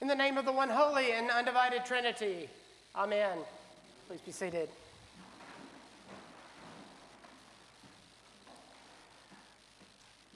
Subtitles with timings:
[0.00, 2.48] In the name of the one holy and undivided Trinity,
[2.94, 3.38] Amen.
[4.08, 4.68] Please be seated.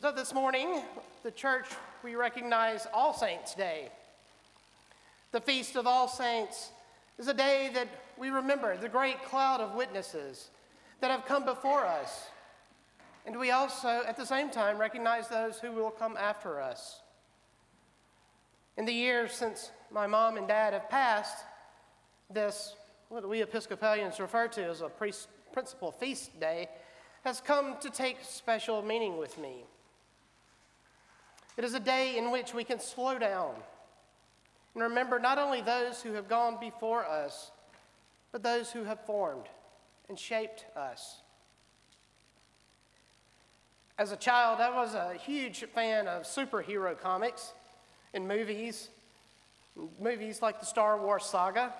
[0.00, 0.82] So, this morning,
[1.22, 1.66] the church,
[2.02, 3.90] we recognize All Saints' Day.
[5.32, 6.70] The Feast of All Saints
[7.18, 10.50] is a day that we remember the great cloud of witnesses
[11.00, 12.26] that have come before us.
[13.26, 17.00] And we also, at the same time, recognize those who will come after us.
[18.78, 21.44] In the years since my mom and dad have passed,
[22.30, 22.76] this,
[23.08, 24.88] what we Episcopalians refer to as a
[25.52, 26.68] principal feast day,
[27.24, 29.64] has come to take special meaning with me.
[31.56, 33.56] It is a day in which we can slow down
[34.74, 37.50] and remember not only those who have gone before us,
[38.30, 39.46] but those who have formed
[40.08, 41.22] and shaped us.
[43.98, 47.54] As a child, I was a huge fan of superhero comics
[48.14, 48.88] and movies,
[50.00, 51.72] movies like the Star Wars saga.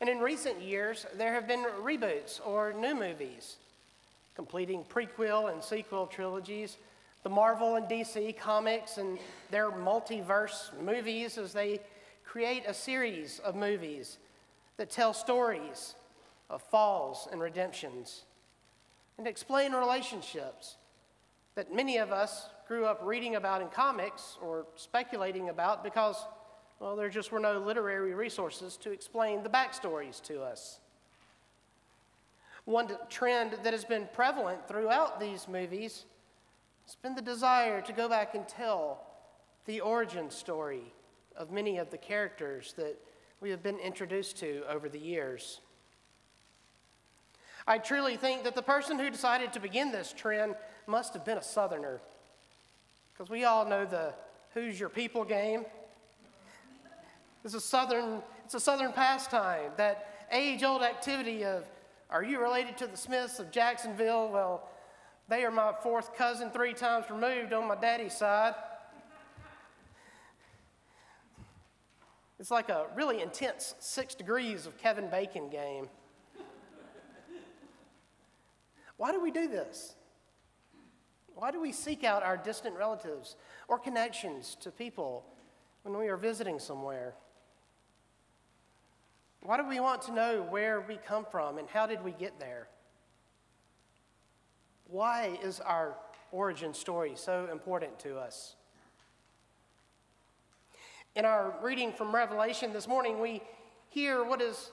[0.00, 3.56] And in recent years, there have been reboots or new movies,
[4.34, 6.76] completing prequel and sequel trilogies
[7.22, 9.18] the Marvel and DC comics and
[9.50, 11.80] their multiverse movies as they
[12.24, 14.18] create a series of movies
[14.78, 15.94] that tell stories
[16.48, 18.22] of falls and redemptions
[19.18, 20.76] and explain relationships
[21.56, 26.24] that many of us grew up reading about in comics or speculating about because,
[26.78, 30.78] well, there just were no literary resources to explain the backstories to us.
[32.66, 36.04] One trend that has been prevalent throughout these movies
[36.84, 39.04] it's been the desire to go back and tell
[39.64, 40.92] the origin story
[41.36, 42.96] of many of the characters that
[43.40, 45.60] we have been introduced to over the years.
[47.66, 50.54] I truly think that the person who decided to begin this trend
[50.86, 52.00] must have been a Southerner.
[53.20, 54.14] Because we all know the
[54.54, 55.66] Who's Your People game.
[57.44, 61.64] It's a Southern, it's a Southern pastime, that age old activity of,
[62.08, 64.30] are you related to the Smiths of Jacksonville?
[64.30, 64.70] Well,
[65.28, 68.54] they are my fourth cousin, three times removed on my daddy's side.
[72.38, 75.90] It's like a really intense six degrees of Kevin Bacon game.
[78.96, 79.94] Why do we do this?
[81.40, 83.34] Why do we seek out our distant relatives
[83.66, 85.24] or connections to people
[85.84, 87.14] when we are visiting somewhere?
[89.40, 92.38] Why do we want to know where we come from and how did we get
[92.38, 92.68] there?
[94.84, 95.94] Why is our
[96.30, 98.56] origin story so important to us?
[101.16, 103.40] In our reading from Revelation this morning, we
[103.88, 104.72] hear what is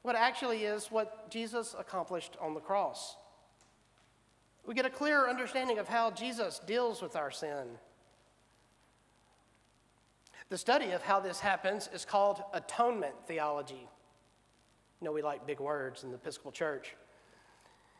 [0.00, 3.16] what actually is what Jesus accomplished on the cross.
[4.66, 7.66] We get a clearer understanding of how Jesus deals with our sin.
[10.48, 13.88] The study of how this happens is called atonement theology.
[15.00, 16.94] You know, we like big words in the Episcopal Church.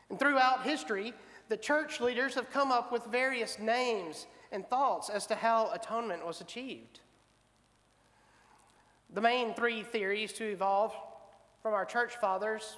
[0.09, 1.13] And throughout history,
[1.49, 6.25] the church leaders have come up with various names and thoughts as to how atonement
[6.25, 6.99] was achieved.
[9.13, 10.93] The main three theories to evolve
[11.61, 12.77] from our church fathers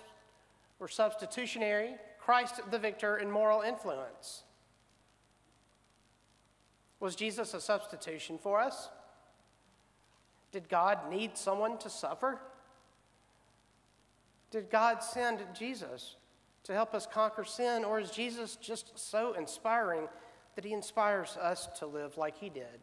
[0.80, 1.96] were substitutionary,
[2.26, 4.46] Christ the victor, in moral influence.
[7.00, 8.90] Was Jesus a substitution for us?
[10.52, 12.40] Did God need someone to suffer?
[14.50, 16.16] Did God send Jesus
[16.64, 20.08] to help us conquer sin, or is Jesus just so inspiring
[20.56, 22.80] that he inspires us to live like he did?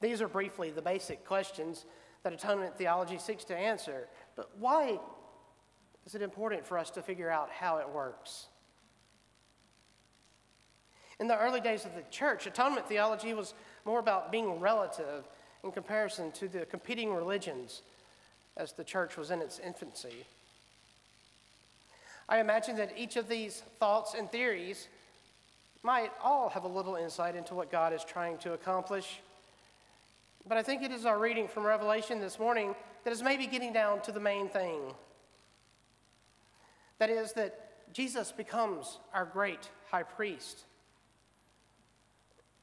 [0.00, 1.84] These are briefly the basic questions
[2.22, 4.08] that atonement theology seeks to answer.
[4.36, 4.98] But why
[6.06, 8.46] is it important for us to figure out how it works?
[11.20, 13.54] In the early days of the church, atonement theology was
[13.84, 15.24] more about being relative
[15.62, 17.82] in comparison to the competing religions
[18.56, 20.26] as the church was in its infancy.
[22.28, 24.88] I imagine that each of these thoughts and theories
[25.82, 29.20] might all have a little insight into what God is trying to accomplish.
[30.48, 33.72] But I think it is our reading from Revelation this morning that is maybe getting
[33.72, 34.80] down to the main thing.
[37.02, 37.58] That is, that
[37.92, 40.66] Jesus becomes our great high priest.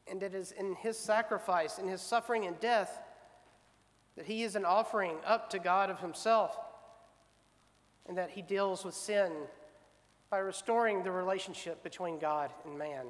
[0.10, 3.02] And it is in his sacrifice, in his suffering and death,
[4.16, 6.58] that he is an offering up to God of himself
[8.08, 9.30] and that he deals with sin
[10.30, 13.08] by restoring the relationship between God and man.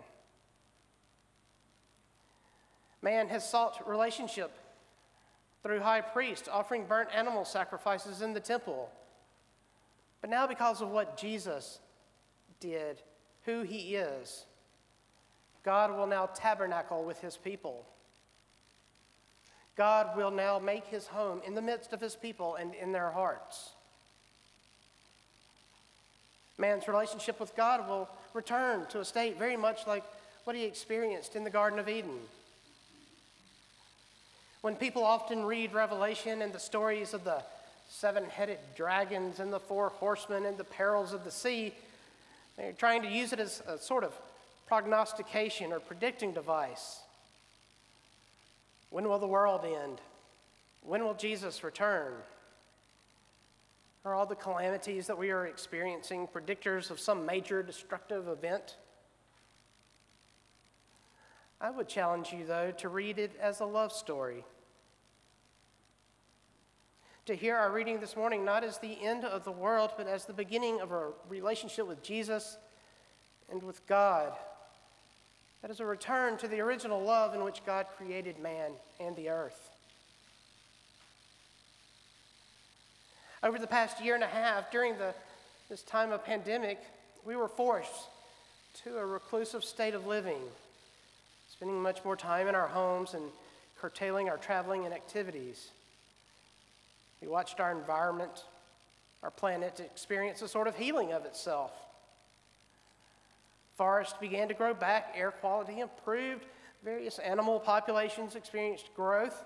[3.04, 4.50] Man has sought relationship
[5.62, 8.90] through high priests offering burnt animal sacrifices in the temple.
[10.21, 11.80] But now, because of what Jesus
[12.60, 13.01] did,
[13.45, 14.45] who he is,
[15.63, 17.86] God will now tabernacle with his people.
[19.75, 23.12] God will now make his home in the midst of his people and in their
[23.12, 23.71] hearts.
[26.57, 30.04] Man's relationship with God will return to a state very much like
[30.44, 32.19] what he experienced in the Garden of Eden.
[34.62, 37.42] When people often read Revelation and the stories of the
[37.90, 41.74] seven headed dragons and the four horsemen and the perils of the sea,
[42.56, 44.14] they're trying to use it as a sort of
[44.68, 47.00] prognostication or predicting device.
[48.92, 50.00] When will the world end?
[50.84, 52.14] When will Jesus return?
[54.06, 58.78] Are all the calamities that we are experiencing predictors of some major destructive event?
[61.60, 64.46] I would challenge you, though, to read it as a love story.
[67.30, 70.26] To hear our reading this morning not as the end of the world, but as
[70.26, 72.58] the beginning of a relationship with Jesus
[73.52, 74.34] and with God.
[75.62, 79.30] That is a return to the original love in which God created man and the
[79.30, 79.70] earth.
[83.44, 85.14] Over the past year and a half, during the,
[85.70, 86.80] this time of pandemic,
[87.24, 88.08] we were forced
[88.86, 90.42] to a reclusive state of living
[91.48, 93.26] spending much more time in our homes and
[93.80, 95.70] curtailing our traveling and activities.
[97.21, 98.45] We watched our environment,
[99.24, 101.71] our planet, experience a sort of healing of itself.
[103.75, 106.45] Forests began to grow back, air quality improved,
[106.83, 109.44] various animal populations experienced growth.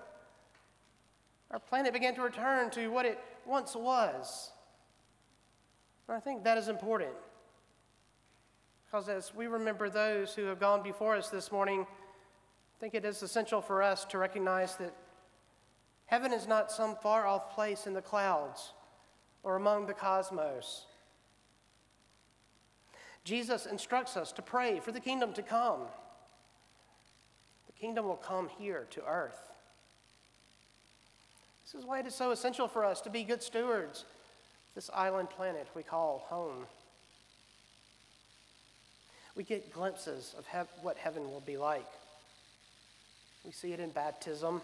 [1.50, 4.50] Our planet began to return to what it once was.
[6.08, 7.12] And I think that is important.
[8.86, 13.04] Because as we remember those who have gone before us this morning, I think it
[13.04, 14.94] is essential for us to recognize that
[16.06, 18.72] heaven is not some far off place in the clouds
[19.42, 20.86] or among the cosmos.
[23.24, 25.80] Jesus instructs us to pray for the kingdom to come.
[27.66, 29.40] The kingdom will come here to earth.
[31.64, 34.04] This is why it is so essential for us to be good stewards
[34.74, 36.66] this island planet we call home.
[39.36, 40.46] We get glimpses of
[40.82, 41.86] what heaven will be like.
[43.44, 44.62] We see it in baptism.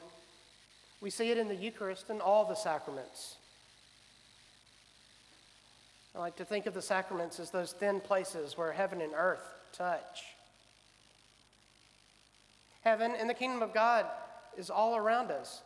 [1.00, 3.36] We see it in the Eucharist and all the sacraments.
[6.14, 9.54] I like to think of the sacraments as those thin places where heaven and earth
[9.72, 10.24] touch.
[12.82, 14.06] Heaven and the kingdom of God
[14.56, 15.62] is all around us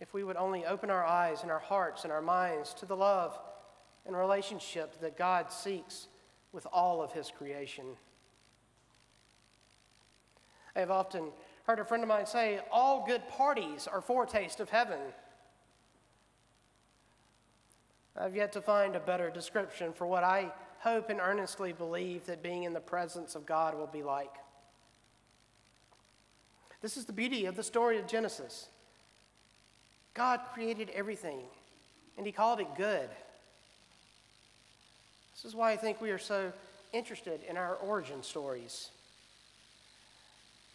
[0.00, 2.96] if we would only open our eyes and our hearts and our minds to the
[2.96, 3.38] love
[4.06, 6.08] and relationship that God seeks
[6.52, 7.84] with all of his creation.
[10.74, 11.32] I have often
[11.66, 15.00] heard a friend of mine say, all good parties are foretaste of heaven.
[18.16, 22.42] I've yet to find a better description for what I hope and earnestly believe that
[22.42, 24.32] being in the presence of God will be like.
[26.80, 28.68] This is the beauty of the story of Genesis.
[30.14, 31.40] God created everything,
[32.16, 33.08] and He called it good.
[35.34, 36.52] This is why I think we are so
[36.92, 38.90] interested in our origin stories.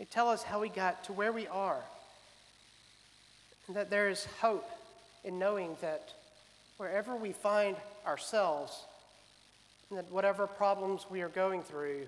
[0.02, 1.78] They tell us how we got to where we are,
[3.68, 4.68] and that there is hope
[5.24, 6.16] in knowing that
[6.78, 7.76] wherever we find
[8.08, 8.88] ourselves,
[9.88, 12.08] and that whatever problems we are going through,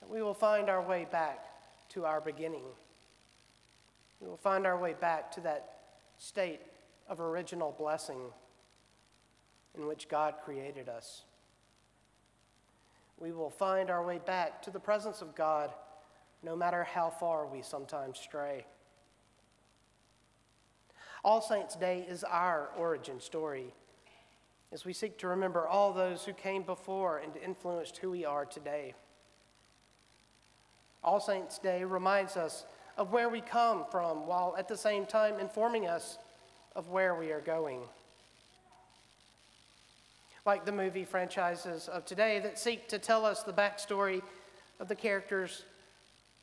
[0.00, 1.46] that we will find our way back
[1.94, 2.64] to our beginning.
[4.20, 5.78] We will find our way back to that
[6.18, 6.60] state
[7.08, 8.20] of original blessing
[9.78, 11.22] in which God created us.
[13.18, 15.70] We will find our way back to the presence of God
[16.46, 18.64] no matter how far we sometimes stray.
[21.24, 23.74] All Saints' Day is our origin story
[24.72, 28.44] as we seek to remember all those who came before and influenced who we are
[28.44, 28.94] today.
[31.02, 32.64] All Saints' Day reminds us
[32.96, 36.16] of where we come from while at the same time informing us
[36.76, 37.80] of where we are going.
[40.44, 44.22] Like the movie franchises of today that seek to tell us the backstory
[44.78, 45.64] of the characters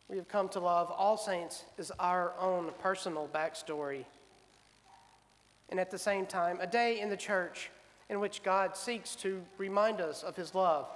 [0.09, 4.05] we have come to love, All Saints is our own personal backstory.
[5.69, 7.71] And at the same time, a day in the church
[8.09, 10.87] in which God seeks to remind us of his love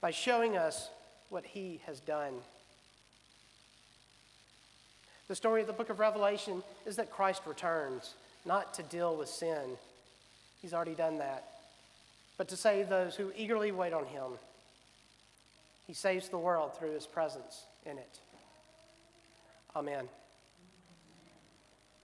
[0.00, 0.90] by showing us
[1.30, 2.34] what he has done.
[5.28, 8.14] The story of the book of Revelation is that Christ returns,
[8.44, 9.78] not to deal with sin.
[10.60, 11.44] He's already done that.
[12.36, 14.32] But to save those who eagerly wait on him.
[15.86, 18.20] He saves the world through his presence in it.
[19.76, 20.08] Amen.